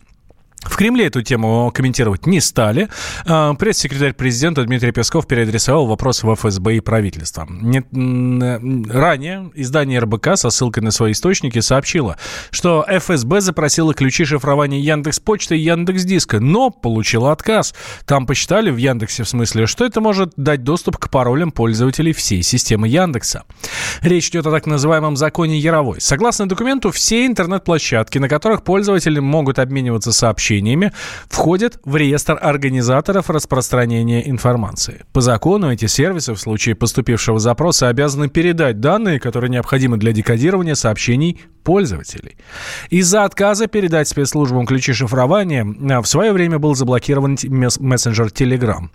В 0.65 0.77
Кремле 0.77 1.07
эту 1.07 1.23
тему 1.23 1.73
комментировать 1.75 2.27
не 2.27 2.41
стали. 2.41 2.89
А, 3.27 3.55
пресс-секретарь 3.55 4.15
президента 4.15 4.65
Дмитрий 4.65 4.93
Песков 4.93 5.27
переадресовал 5.27 5.87
вопрос 5.87 6.23
в 6.23 6.35
ФСБ 6.35 6.77
и 6.77 6.81
правительство. 6.81 7.47
Ранее 7.47 9.51
издание 9.55 9.99
РБК 10.01 10.37
со 10.37 10.51
ссылкой 10.51 10.85
на 10.85 10.93
свои 10.93 11.13
источники 11.13 11.59
сообщило, 11.59 12.17
что 12.51 12.87
ФСБ 12.89 13.41
запросила 13.41 13.93
ключи 13.93 14.25
шифрования 14.25 14.79
Яндекс 14.79 15.19
Почты 15.19 15.57
и 15.57 15.61
Яндекс 15.61 16.05
Диска, 16.05 16.39
но 16.39 16.71
получила 16.71 17.33
отказ. 17.33 17.75
Там 18.07 18.27
посчитали 18.27 18.71
в 18.71 18.77
Яндексе 18.77 19.25
в 19.25 19.29
смысле, 19.29 19.67
что 19.67 19.85
это 19.85 20.01
может 20.01 20.33
дать 20.37 20.63
доступ 20.63 20.97
к 20.97 21.11
паролям 21.11 21.51
пользователей 21.51 22.13
всей 22.13 22.43
системы 22.43 22.87
Яндекса. 22.87 23.43
Речь 24.01 24.29
идет 24.29 24.47
о 24.47 24.53
так 24.53 24.67
называемом 24.67 25.17
законе 25.17 25.59
Яровой. 25.59 26.01
Согласно 26.01 26.49
документу, 26.49 26.93
все 26.93 27.27
интернет-площадки, 27.27 28.19
на 28.19 28.29
которых 28.29 28.63
пользователи 28.63 29.19
могут 29.19 29.59
обмениваться 29.59 30.13
сообщениями, 30.13 30.52
сообщениями 30.53 30.93
входят 31.29 31.79
в 31.85 31.97
реестр 31.97 32.39
организаторов 32.41 33.31
распространения 33.31 34.29
информации. 34.29 35.05
По 35.13 35.21
закону 35.21 35.73
эти 35.73 35.87
сервисы 35.87 36.35
в 36.35 36.39
случае 36.39 36.75
поступившего 36.75 37.39
запроса 37.39 37.89
обязаны 37.89 38.29
передать 38.29 38.81
данные, 38.81 39.19
которые 39.19 39.51
необходимы 39.51 39.97
для 39.97 40.13
декодирования 40.13 40.75
сообщений 40.75 41.41
пользователей. 41.65 42.37
Из-за 42.91 43.25
отказа 43.25 43.67
передать 43.67 44.09
спецслужбам 44.09 44.67
ключи 44.67 44.93
шифрования 44.93 45.65
в 46.03 46.07
свое 46.07 46.33
время 46.33 46.59
был 46.59 46.75
заблокирован 46.75 47.39
мессенджер 47.79 48.27
Telegram. 48.27 48.89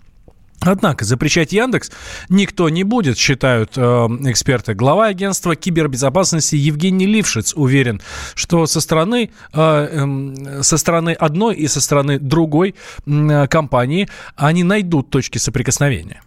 Однако 0.60 1.04
запрещать 1.04 1.52
Яндекс 1.52 1.90
никто 2.28 2.68
не 2.68 2.84
будет, 2.84 3.16
считают 3.16 3.72
э, 3.76 3.80
эксперты. 3.80 4.74
Глава 4.74 5.06
агентства 5.06 5.54
кибербезопасности 5.54 6.56
Евгений 6.56 7.06
Лившиц 7.06 7.54
уверен, 7.54 8.00
что 8.34 8.66
со 8.66 8.80
стороны, 8.80 9.30
э, 9.52 9.60
э, 9.60 10.62
со 10.62 10.76
стороны 10.76 11.10
одной 11.10 11.54
и 11.54 11.68
со 11.68 11.80
стороны 11.80 12.18
другой 12.18 12.74
э, 13.06 13.46
компании 13.46 14.08
они 14.36 14.64
найдут 14.64 15.10
точки 15.10 15.38
соприкосновения. 15.38 16.22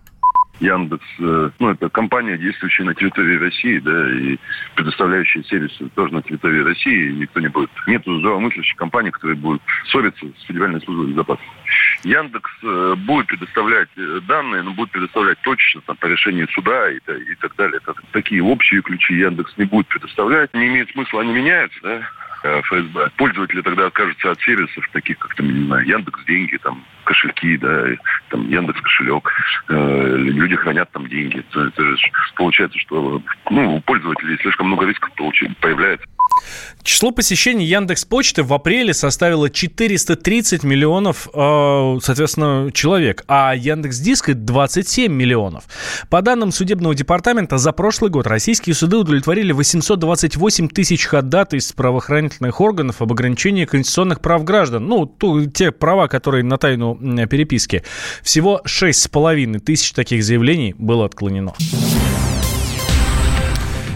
Яндекс, 0.62 1.06
э, 1.20 1.50
ну, 1.60 1.70
это 1.72 1.90
компания, 1.90 2.38
действующая 2.38 2.84
на 2.84 2.94
территории 2.94 3.38
России, 3.38 3.80
да, 3.80 4.12
и 4.14 4.38
предоставляющая 4.76 5.44
сервисы 5.44 5.90
тоже 5.96 6.14
на 6.14 6.22
территории 6.22 6.62
России, 6.62 7.10
и 7.10 7.14
никто 7.14 7.40
не 7.40 7.50
будет. 7.50 7.72
Нету 7.88 8.20
здравомыслящей 8.20 8.76
компании, 8.78 9.10
которая 9.10 9.38
будет 9.38 9.62
ссориться 9.88 10.26
с 10.40 10.44
Федеральной 10.46 10.80
службой 10.82 11.08
безопасности. 11.08 11.52
Яндекс 12.04 12.52
э, 12.64 12.96
будет 12.98 13.28
предоставлять 13.28 13.90
э, 13.98 14.20
данные, 14.28 14.64
но 14.64 14.72
будет 14.74 14.92
предоставлять 14.92 15.40
точечно 15.42 15.82
там, 15.86 15.96
по 15.98 16.06
решению 16.08 16.48
суда 16.50 16.90
и, 16.90 16.98
и 16.98 17.36
так 17.36 17.56
далее. 17.56 17.80
Это 17.84 18.00
такие 18.12 18.44
общие 18.44 18.82
ключи 18.82 19.16
Яндекс 19.16 19.54
не 19.58 19.66
будет 19.66 19.88
предоставлять. 19.88 20.54
Не 20.54 20.68
имеет 20.68 20.90
смысла, 20.92 21.22
они 21.22 21.34
меняются, 21.34 21.80
да, 21.82 22.62
ФСБ. 22.62 23.12
Пользователи 23.18 23.62
тогда 23.62 23.88
откажутся 23.88 24.32
от 24.32 24.42
сервисов, 24.42 24.88
таких 24.92 25.20
как, 25.20 25.36
там, 25.36 25.48
не 25.48 25.66
знаю, 25.66 25.86
Яндекс 25.86 26.24
деньги, 26.26 26.58
там, 26.58 26.84
кошельки, 27.04 27.58
да, 27.58 27.88
там, 28.30 28.50
Яндекс 28.50 28.82
кошелек. 28.82 29.32
Э, 29.70 30.16
люди 30.18 30.56
хранят 30.56 30.92
там 30.92 31.08
деньги. 31.08 31.40
Это, 31.40 31.68
это 31.68 31.84
же 31.84 31.98
получается, 32.36 32.80
что 32.80 33.22
ну, 33.50 33.76
у 33.76 33.82
пользователей 33.82 34.38
слишком 34.38 34.68
много 34.68 34.86
рисков 34.86 35.12
появляется. 35.60 36.08
Число 36.84 37.12
посещений 37.12 37.66
Яндекс 37.66 38.06
Почты 38.06 38.44
в 38.44 38.54
апреле 38.54 38.94
составило 38.94 39.50
430 39.50 40.64
миллионов, 40.64 41.30
э, 41.34 42.00
соответственно, 42.02 42.72
человек, 42.74 43.24
а 43.28 43.54
Яндекс 43.56 44.00
Диска 44.00 44.34
27 44.34 45.12
миллионов. 45.12 45.66
По 46.10 46.22
данным 46.22 46.52
судебного 46.52 46.96
департамента, 46.96 47.58
за 47.58 47.72
прошлый 47.72 48.10
год 48.10 48.28
российские 48.28 48.74
суды 48.74 48.98
удовлетворили 48.98 49.52
828 49.52 50.70
тысяч 50.70 51.06
ходатайств 51.06 51.76
правоохранительных 51.76 52.60
органов 52.60 53.02
об 53.02 53.12
ограничении 53.12 53.66
конституционных 53.66 54.22
прав 54.22 54.44
граждан. 54.44 54.88
Ну, 54.88 55.06
ту, 55.06 55.46
те 55.46 55.72
права, 55.72 56.08
которые 56.08 56.44
на 56.44 56.58
тайну 56.58 56.96
переписки. 57.28 57.84
Всего 58.24 58.62
6,5 58.66 59.60
тысяч 59.60 59.94
таких 59.94 60.24
заявлений 60.24 60.76
было 60.78 61.06
отклонено. 61.06 61.54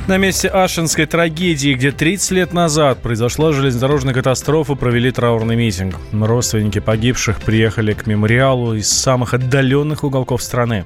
На 0.07 0.17
месте 0.19 0.49
Ашинской 0.49 1.07
трагедии, 1.07 1.73
где 1.73 1.89
30 1.89 2.31
лет 2.37 2.53
назад 2.53 3.01
произошла 3.01 3.51
железнодорожная 3.51 4.13
катастрофа, 4.13 4.75
провели 4.75 5.09
траурный 5.09 5.55
митинг. 5.55 5.95
Родственники 6.13 6.77
погибших 6.77 7.43
приехали 7.43 7.93
к 7.93 8.05
мемориалу 8.05 8.75
из 8.75 8.87
самых 8.87 9.33
отдаленных 9.33 10.03
уголков 10.03 10.43
страны. 10.43 10.85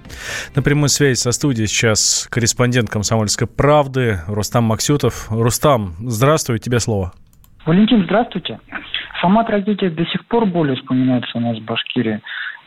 На 0.56 0.62
прямой 0.62 0.88
связи 0.88 1.20
со 1.20 1.34
студией 1.34 1.68
сейчас 1.68 2.30
корреспондент 2.32 2.90
«Комсомольской 2.90 3.46
правды» 3.46 4.20
Рустам 4.26 4.64
Максютов. 4.64 5.28
Рустам, 5.30 5.96
здравствуй, 6.00 6.60
тебе 6.60 6.80
слово. 6.80 7.12
Валентин, 7.66 8.06
здравствуйте. 8.06 8.62
Сама 9.20 9.44
трагедия 9.44 9.90
до 9.90 10.06
сих 10.06 10.26
пор 10.28 10.46
более 10.46 10.78
вспоминается 10.78 11.38
у 11.38 11.42
нас 11.42 11.58
в 11.58 11.66
Башкирии. 11.66 12.22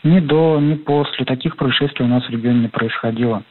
Ни 0.04 0.20
до, 0.20 0.60
ни 0.60 0.74
после 0.74 1.24
таких 1.24 1.56
происшествий 1.56 2.04
у 2.04 2.08
нас 2.08 2.22
в 2.26 2.28
регионе 2.28 2.60
не 2.60 2.68
происходило. 2.68 3.42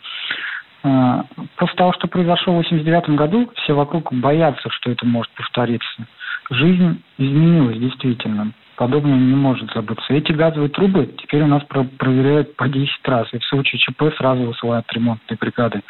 А, 0.83 1.25
после 1.57 1.75
того, 1.75 1.93
что 1.93 2.07
произошло 2.07 2.53
в 2.53 2.57
89 2.57 3.09
году, 3.11 3.51
все 3.57 3.73
вокруг 3.73 4.11
боятся, 4.13 4.69
что 4.71 4.91
это 4.91 5.05
может 5.05 5.31
повториться. 5.33 6.07
жизнь 6.49 7.01
изменилась 7.17 7.77
действительно. 7.77 8.51
Подобное 8.75 9.17
не 9.17 9.35
может 9.35 9.71
забыться. 9.73 10.13
Эти 10.13 10.31
газовые 10.31 10.69
трубы 10.69 11.13
теперь 11.21 11.43
у 11.43 11.47
нас 11.47 11.63
про 11.65 11.83
проверяют 11.83 12.55
по 12.55 12.67
10 12.67 13.07
раз. 13.07 13.27
И 13.31 13.37
в 13.37 13.45
случае 13.45 13.79
ЧП 13.79 14.05
сразу 14.17 14.43
высылают 14.43 14.91
ремонтные 14.91 15.37
бригады. 15.39 15.81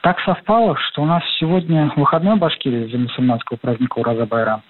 Так 0.00 0.18
совпало, 0.24 0.76
что 0.76 1.02
у 1.02 1.04
нас 1.04 1.22
сегодня 1.38 1.92
выходной 1.94 2.36
Башкирии 2.36 2.86
из-за 2.86 2.98
мусульманского 2.98 3.58
праздника 3.58 3.98
Ураза 3.98 4.24
Байрам. 4.24 4.62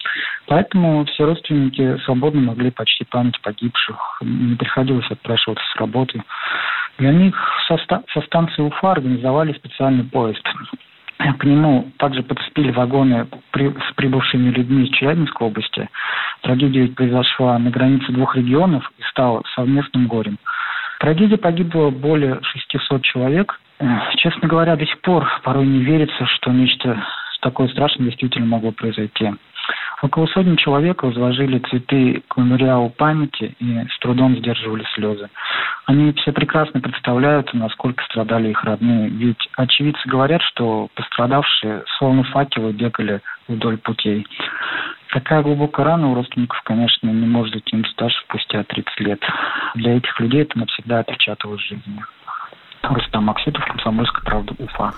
Поэтому 0.50 1.04
все 1.04 1.26
родственники 1.26 1.96
свободно 2.04 2.40
могли 2.40 2.72
почти 2.72 3.04
память 3.04 3.40
погибших. 3.40 4.18
Не 4.20 4.56
приходилось 4.56 5.08
отпрашиваться 5.08 5.64
с 5.72 5.76
работы. 5.76 6.20
Для 6.98 7.12
них 7.12 7.36
со, 7.68 7.78
ста- 7.78 8.02
со 8.12 8.20
станции 8.22 8.60
Уфа 8.60 8.90
организовали 8.90 9.52
специальный 9.52 10.02
поезд. 10.02 10.42
К 11.38 11.44
нему 11.44 11.92
также 11.98 12.24
подцепили 12.24 12.72
вагоны 12.72 13.28
при, 13.52 13.68
с 13.68 13.94
прибывшими 13.94 14.50
людьми 14.50 14.86
из 14.86 14.90
Челябинской 14.96 15.46
области. 15.46 15.88
Трагедия 16.42 16.88
произошла 16.88 17.56
на 17.60 17.70
границе 17.70 18.10
двух 18.10 18.34
регионов 18.34 18.90
и 18.98 19.02
стала 19.04 19.44
совместным 19.54 20.08
горем. 20.08 20.36
Трагедия 20.98 21.36
погибло 21.36 21.90
более 21.90 22.40
600 22.42 23.02
человек. 23.02 23.60
Честно 24.16 24.48
говоря, 24.48 24.74
до 24.74 24.84
сих 24.84 25.00
пор 25.02 25.30
порой 25.44 25.68
не 25.68 25.84
верится, 25.84 26.26
что 26.26 26.50
нечто 26.50 27.00
такое 27.40 27.68
страшное 27.68 28.06
действительно 28.06 28.46
могло 28.46 28.72
произойти. 28.72 29.30
Около 30.02 30.26
сотни 30.26 30.56
человек 30.56 31.02
возложили 31.02 31.58
цветы 31.58 32.22
к 32.28 32.36
мемориалу 32.36 32.90
памяти 32.90 33.54
и 33.58 33.86
с 33.88 33.98
трудом 34.00 34.36
сдерживали 34.36 34.84
слезы. 34.94 35.28
Они 35.86 36.12
все 36.12 36.32
прекрасно 36.32 36.80
представляют, 36.80 37.52
насколько 37.52 38.04
страдали 38.04 38.48
их 38.48 38.64
родные. 38.64 39.08
Ведь 39.08 39.48
очевидцы 39.56 40.08
говорят, 40.08 40.42
что 40.42 40.88
пострадавшие 40.94 41.84
словно 41.98 42.22
факелы 42.24 42.72
бегали 42.72 43.20
вдоль 43.48 43.78
путей. 43.78 44.26
Такая 45.10 45.42
глубокая 45.42 45.86
рана 45.86 46.08
у 46.08 46.14
родственников, 46.14 46.62
конечно, 46.62 47.08
не 47.08 47.26
может 47.26 47.56
идти 47.56 47.76
им 47.76 47.84
стаж 47.86 48.14
спустя 48.24 48.62
30 48.62 49.00
лет. 49.00 49.20
Для 49.74 49.96
этих 49.96 50.18
людей 50.20 50.42
это 50.42 50.58
навсегда 50.58 51.00
отпечаталось 51.00 51.60
в 51.60 51.68
жизни. 51.68 52.00
Рустам 52.82 53.24
Максютов, 53.24 53.62
Комсомольская 53.66 54.22
правда, 54.24 54.54
Уфа. 54.58 54.92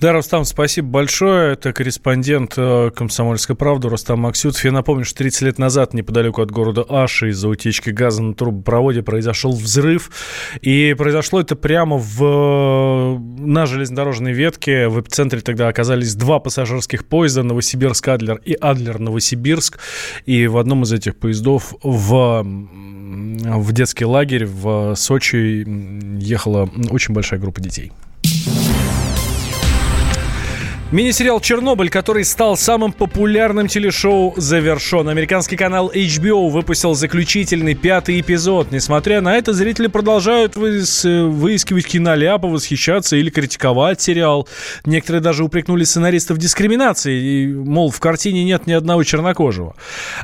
Да, 0.00 0.12
Рустам, 0.12 0.44
спасибо 0.44 0.88
большое. 0.88 1.52
Это 1.52 1.72
корреспондент 1.72 2.54
э, 2.56 2.90
«Комсомольской 2.94 3.54
правды» 3.54 3.88
Рустам 3.88 4.20
Максютов. 4.20 4.64
Я 4.64 4.72
напомню, 4.72 5.04
что 5.04 5.18
30 5.18 5.42
лет 5.42 5.58
назад 5.58 5.94
неподалеку 5.94 6.42
от 6.42 6.50
города 6.50 6.84
Аши 6.88 7.30
из-за 7.30 7.48
утечки 7.48 7.90
газа 7.90 8.22
на 8.22 8.34
трубопроводе 8.34 9.02
произошел 9.02 9.52
взрыв. 9.52 10.10
И 10.60 10.94
произошло 10.98 11.40
это 11.40 11.54
прямо 11.56 11.96
в, 11.96 13.18
на 13.38 13.66
железнодорожной 13.66 14.32
ветке. 14.32 14.88
В 14.88 15.00
эпицентре 15.00 15.40
тогда 15.40 15.68
оказались 15.68 16.14
два 16.14 16.40
пассажирских 16.40 17.06
поезда 17.06 17.42
«Новосибирск-Адлер» 17.42 18.40
и 18.44 18.54
«Адлер-Новосибирск». 18.60 19.78
И 20.26 20.46
в 20.46 20.58
одном 20.58 20.82
из 20.82 20.92
этих 20.92 21.16
поездов 21.16 21.72
в 21.82 22.44
в 23.06 23.72
детский 23.72 24.04
лагерь 24.04 24.46
в 24.46 24.94
Сочи 24.96 25.64
ехала 26.18 26.68
очень 26.96 27.14
большая 27.14 27.38
группа 27.38 27.60
детей. 27.60 27.92
Мини-сериал 30.92 31.40
«Чернобыль», 31.40 31.90
который 31.90 32.24
стал 32.24 32.56
самым 32.56 32.92
популярным 32.92 33.66
телешоу, 33.66 34.34
завершен. 34.36 35.08
Американский 35.08 35.56
канал 35.56 35.90
HBO 35.92 36.48
выпустил 36.48 36.94
заключительный 36.94 37.74
пятый 37.74 38.20
эпизод. 38.20 38.70
Несмотря 38.70 39.20
на 39.20 39.36
это, 39.36 39.52
зрители 39.52 39.88
продолжают 39.88 40.54
выискивать 40.54 41.86
киноляпы, 41.88 42.46
восхищаться 42.46 43.16
или 43.16 43.30
критиковать 43.30 44.00
сериал. 44.00 44.46
Некоторые 44.84 45.20
даже 45.20 45.42
упрекнули 45.42 45.82
сценаристов 45.82 46.38
дискриминации, 46.38 47.20
и, 47.20 47.52
мол, 47.52 47.90
в 47.90 47.98
картине 47.98 48.44
нет 48.44 48.68
ни 48.68 48.72
одного 48.72 49.02
чернокожего. 49.02 49.74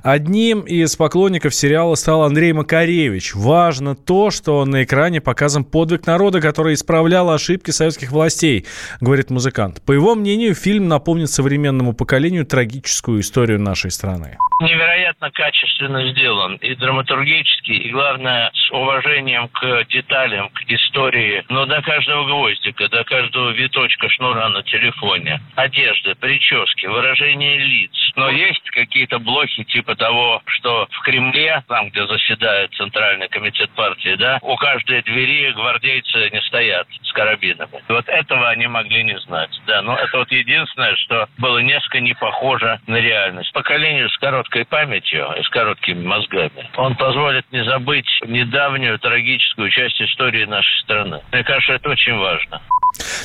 Одним 0.05 0.61
из 0.61 0.95
поклонников 0.95 1.57
сериала 1.57 1.97
стал 1.97 2.23
Андрей 2.23 2.53
Макаревич. 2.53 3.35
Важно 3.35 3.97
то, 3.97 4.31
что 4.31 4.65
на 4.65 4.85
экране 4.85 5.21
показан 5.21 5.65
подвиг 5.65 6.07
народа, 6.07 6.41
который 6.41 6.75
исправлял 6.75 7.31
ошибки 7.31 7.73
советских 7.73 8.13
властей, 8.13 8.65
говорит 9.01 9.31
музыкант. 9.31 9.83
По 9.85 9.91
его 9.91 10.15
мнению, 10.15 10.52
фильм 10.55 10.89
напомнит 10.89 11.29
современному 11.29 11.95
поколению 11.95 12.47
трагическую 12.47 13.21
историю 13.21 13.61
нашей 13.61 13.91
страны. 13.91 14.39
Невероятно 14.61 15.31
качественно 15.31 16.09
сделан 16.13 16.57
и 16.57 16.75
драматургически, 16.77 17.73
и 17.73 17.91
главное, 17.91 18.51
с 18.55 18.71
уважением 18.71 19.49
к 19.49 19.85
деталям, 19.89 20.51
к 20.51 20.63
истории, 20.69 21.45
но 21.49 21.67
до 21.67 21.83
каждого 21.83 22.27
гвоздика, 22.27 22.89
до 22.89 23.03
каждого 23.05 23.51
виточка 23.51 24.09
шнура 24.09 24.49
на 24.49 24.63
телефоне, 24.63 25.41
одежды, 25.57 26.15
прически, 26.15 26.87
выражение 26.87 27.59
лиц. 27.59 27.91
Но 28.15 28.31
есть 28.31 28.69
какие-то 28.71 29.19
блохи 29.19 29.65
типа 29.65 29.97
того, 29.97 30.43
что 30.47 30.87
в 30.91 31.01
Кремле, 31.03 31.63
там, 31.67 31.91
где 31.91 32.07
заседает 32.07 32.73
Центральный 32.75 33.29
комитет 33.29 33.71
партии, 33.71 34.15
да, 34.17 34.39
у 34.43 34.57
каждой 34.57 35.03
двери 35.03 35.53
гвардейцы 35.53 36.31
не 36.31 36.41
стоят 36.43 36.87
с 37.03 37.13
карабинами. 37.13 37.83
Вот 37.89 38.09
этого 38.09 38.49
они 38.51 38.67
могли 38.67 39.03
не 39.03 39.19
знать. 39.21 39.51
Да, 39.67 39.83
но 39.83 39.97
это 39.97 40.19
вот 40.19 40.31
единственное, 40.43 40.95
что 40.97 41.29
было 41.39 41.59
несколько 41.59 42.01
не 42.01 42.15
похоже 42.15 42.81
на 42.87 42.97
реальность. 42.97 43.53
Поколению 43.53 44.09
с 44.09 44.17
короткой 44.19 44.65
памятью 44.65 45.29
и 45.39 45.43
с 45.43 45.49
короткими 45.49 46.05
мозгами 46.05 46.71
он 46.77 46.97
позволит 46.97 47.45
не 47.53 47.65
забыть 47.65 48.09
недавнюю 48.27 48.99
трагическую 48.99 49.71
часть 49.71 50.01
истории 50.03 50.45
нашей 50.45 50.83
страны. 50.83 51.21
Мне 51.33 51.45
кажется, 51.45 51.75
это 51.75 51.91
очень 51.91 52.17
важно. 52.17 52.61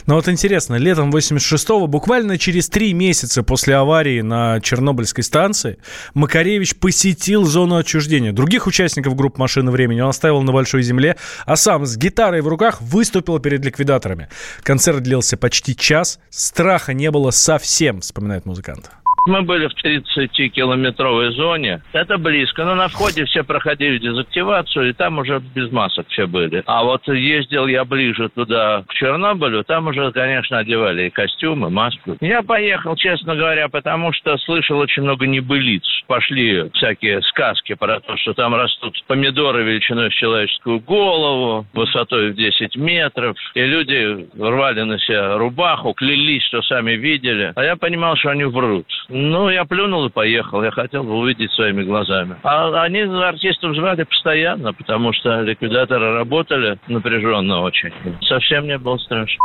Но 0.05 0.15
вот 0.15 0.27
интересно, 0.27 0.75
летом 0.75 1.11
86-го, 1.11 1.87
буквально 1.87 2.37
через 2.37 2.69
три 2.69 2.93
месяца 2.93 3.43
после 3.43 3.75
аварии 3.75 4.21
на 4.21 4.59
Чернобыльской 4.61 5.23
станции, 5.23 5.77
Макаревич 6.13 6.75
посетил 6.75 7.43
зону 7.45 7.77
отчуждения. 7.77 8.31
Других 8.31 8.67
участников 8.67 9.15
группы 9.15 9.39
«Машина 9.39 9.71
времени» 9.71 10.01
он 10.01 10.09
оставил 10.09 10.41
на 10.41 10.51
Большой 10.51 10.83
Земле, 10.83 11.17
а 11.45 11.55
сам 11.55 11.85
с 11.85 11.97
гитарой 11.97 12.41
в 12.41 12.47
руках 12.47 12.81
выступил 12.81 13.39
перед 13.39 13.63
ликвидаторами. 13.63 14.29
Концерт 14.63 15.01
длился 15.01 15.37
почти 15.37 15.75
час, 15.75 16.19
страха 16.29 16.93
не 16.93 17.11
было 17.11 17.31
совсем, 17.31 18.01
вспоминает 18.01 18.45
музыкант. 18.45 18.91
Мы 19.27 19.41
были 19.41 19.67
в 19.67 19.73
30-километровой 19.83 21.31
зоне. 21.31 21.81
Это 21.91 22.17
близко. 22.17 22.63
Но 22.63 22.75
на 22.75 22.87
входе 22.87 23.25
все 23.25 23.43
проходили 23.43 23.97
дезактивацию, 23.97 24.89
и 24.89 24.93
там 24.93 25.19
уже 25.19 25.41
без 25.53 25.69
масок 25.69 26.07
все 26.07 26.27
были. 26.27 26.63
А 26.65 26.83
вот 26.83 27.05
ездил 27.09 27.67
я 27.67 27.83
ближе 27.83 28.29
туда, 28.29 28.85
к 28.87 28.93
Чернобылю, 28.93 29.65
там 29.65 29.87
уже, 29.87 30.13
конечно, 30.13 30.59
одевали 30.59 31.07
и 31.07 31.09
костюмы, 31.09 31.69
маску. 31.69 32.15
Я 32.21 32.41
поехал, 32.41 32.95
честно 32.95 33.35
говоря, 33.35 33.67
потому 33.67 34.13
что 34.13 34.37
слышал 34.37 34.77
очень 34.79 35.03
много 35.03 35.27
небылиц. 35.27 35.83
Пошли 36.07 36.69
всякие 36.73 37.21
сказки 37.23 37.73
про 37.73 37.99
то, 37.99 38.15
что 38.15 38.33
там 38.33 38.55
растут 38.55 38.95
помидоры 39.07 39.63
величиной 39.63 40.09
в 40.09 40.13
человеческую 40.13 40.79
голову, 40.79 41.65
высотой 41.73 42.31
в 42.31 42.35
10 42.35 42.77
метров. 42.77 43.35
И 43.55 43.61
люди 43.61 44.25
рвали 44.39 44.83
на 44.83 44.97
себя 44.99 45.37
рубаху, 45.37 45.91
клялись, 45.91 46.45
что 46.45 46.61
сами 46.61 46.91
видели. 46.91 47.51
А 47.55 47.63
я 47.63 47.75
понимал, 47.75 48.15
что 48.15 48.29
они 48.29 48.45
врут. 48.45 48.87
Ну, 49.19 49.49
я 49.49 49.65
плюнул 49.65 50.05
и 50.05 50.09
поехал. 50.09 50.63
Я 50.63 50.69
хотел 50.69 51.03
бы 51.03 51.17
увидеть 51.17 51.51
своими 51.53 51.83
глазами. 51.83 52.35
А 52.43 52.83
они 52.83 52.99
артистов 52.99 53.75
звали 53.75 54.03
постоянно, 54.03 54.73
потому 54.73 55.11
что 55.11 55.41
ликвидаторы 55.41 56.13
работали 56.13 56.77
напряженно 56.87 57.61
очень. 57.61 57.91
Совсем 58.21 58.67
не 58.67 58.77
было 58.77 58.97
страшно. 58.97 59.39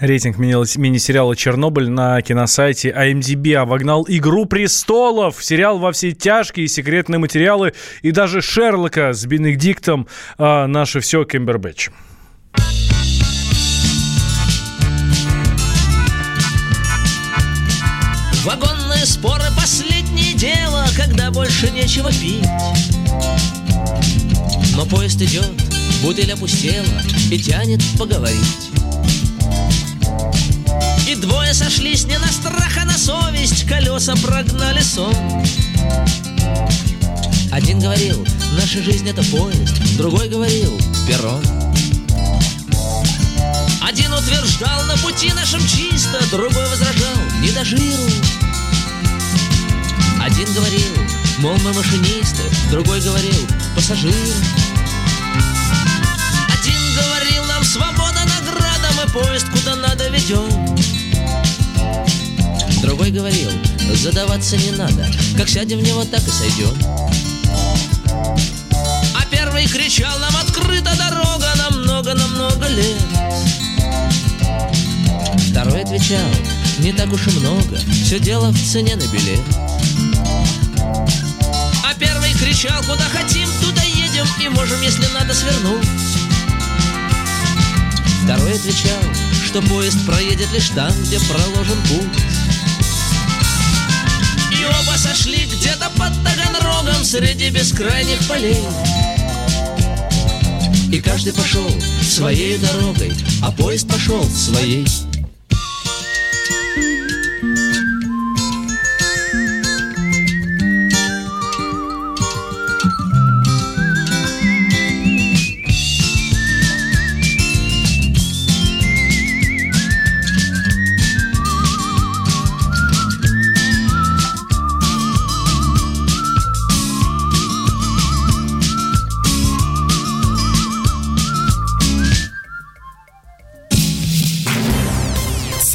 Рейтинг 0.00 0.38
мини-сериала 0.38 1.36
«Чернобыль» 1.36 1.88
на 1.88 2.20
киносайте 2.20 2.90
IMDb 2.90 3.54
обогнал 3.54 4.04
«Игру 4.08 4.46
престолов», 4.46 5.36
сериал 5.36 5.78
«Во 5.78 5.92
все 5.92 6.10
тяжкие», 6.10 6.66
секретные 6.66 7.20
материалы 7.20 7.74
и 8.02 8.10
даже 8.10 8.42
«Шерлока» 8.42 9.12
с 9.12 9.24
Бенедиктом 9.24 10.08
а, 10.36 10.66
«Наше 10.66 10.98
все» 10.98 11.24
Кембербэтч. 11.24 11.90
Споры– 19.06 19.44
последнее 19.56 20.34
дело, 20.34 20.86
когда 20.96 21.30
больше 21.30 21.70
нечего 21.70 22.10
пить. 22.12 22.44
Но 24.74 24.84
поезд 24.84 25.20
идет, 25.22 25.50
бутыль 26.02 26.32
опустела 26.32 26.84
и 27.30 27.38
тянет 27.38 27.82
поговорить. 27.98 28.70
И 31.08 31.14
двое 31.14 31.54
сошлись 31.54 32.04
не 32.04 32.18
на 32.18 32.26
страх, 32.26 32.76
а 32.80 32.84
на 32.84 32.98
совесть, 32.98 33.66
колеса 33.66 34.14
прогнали 34.16 34.82
сон. 34.82 35.14
Один 37.52 37.78
говорил, 37.78 38.26
наша 38.60 38.82
жизнь 38.82 39.08
это 39.08 39.22
поезд, 39.24 39.96
другой 39.96 40.28
говорил, 40.28 40.78
перрон. 41.06 41.42
Один 43.80 44.12
утверждал, 44.12 44.84
на 44.84 44.96
пути 44.98 45.32
нашем 45.32 45.60
чисто, 45.60 46.20
другой 46.30 46.68
возражал, 46.68 47.16
не. 47.40 47.50
Один 47.50 47.72
говорил, 47.72 48.55
мол, 51.46 51.56
мы 51.62 51.72
машинисты, 51.72 52.42
другой 52.70 53.00
говорил, 53.00 53.46
пассажиры. 53.76 54.12
Один 56.48 56.80
говорил, 56.96 57.44
нам 57.44 57.62
свобода 57.62 58.20
награда, 58.24 58.88
мы 58.96 59.08
поезд 59.12 59.46
куда 59.52 59.76
надо 59.76 60.08
ведем. 60.08 60.76
Другой 62.82 63.10
говорил, 63.12 63.50
задаваться 63.94 64.56
не 64.56 64.72
надо 64.72 65.08
Как 65.36 65.48
сядем 65.48 65.78
в 65.78 65.82
него, 65.82 66.04
так 66.04 66.20
и 66.20 66.30
сойдем 66.30 66.72
А 69.14 69.24
первый 69.30 69.66
кричал, 69.66 70.16
нам 70.20 70.36
открыта 70.36 70.90
дорога 70.96 71.52
На 71.56 71.70
много-на 71.70 72.26
много 72.28 72.68
лет 72.68 73.02
Второй 75.50 75.82
отвечал, 75.82 76.30
не 76.78 76.92
так 76.92 77.12
уж 77.12 77.26
и 77.26 77.30
много 77.30 77.76
Все 78.04 78.20
дело 78.20 78.52
в 78.52 78.58
цене 78.58 78.94
на 78.94 79.06
билет 79.08 79.65
кричал, 82.38 82.82
куда 82.82 83.04
хотим, 83.04 83.48
туда 83.60 83.82
едем 83.82 84.26
И 84.40 84.48
можем, 84.48 84.80
если 84.80 85.06
надо, 85.12 85.34
свернуть 85.34 85.86
Второй 88.24 88.54
отвечал, 88.54 88.98
что 89.44 89.62
поезд 89.62 90.04
проедет 90.04 90.52
лишь 90.52 90.70
там, 90.70 90.90
где 91.04 91.20
проложен 91.20 91.80
путь. 91.82 92.22
И 94.50 94.64
оба 94.64 94.98
сошли 94.98 95.46
где-то 95.46 95.90
под 95.90 96.12
Таганрогом 96.24 97.04
Среди 97.04 97.50
бескрайних 97.50 98.26
полей. 98.26 98.58
И 100.90 101.00
каждый 101.00 101.32
пошел 101.34 101.70
своей 102.02 102.58
дорогой 102.58 103.12
А 103.42 103.52
поезд 103.52 103.88
пошел 103.88 104.24
своей 104.30 104.84